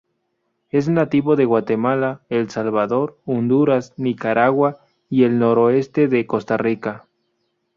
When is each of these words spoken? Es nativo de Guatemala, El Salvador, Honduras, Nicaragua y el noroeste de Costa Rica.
Es 0.71 0.89
nativo 0.89 1.35
de 1.35 1.45
Guatemala, 1.45 2.21
El 2.27 2.49
Salvador, 2.49 3.19
Honduras, 3.23 3.93
Nicaragua 3.97 4.79
y 5.11 5.25
el 5.25 5.37
noroeste 5.37 6.07
de 6.07 6.25
Costa 6.25 6.57
Rica. 6.57 7.05